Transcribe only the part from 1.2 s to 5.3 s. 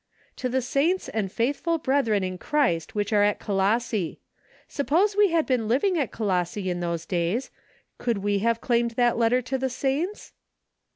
faithful brethren in Christ which are at Colosse." Suppose we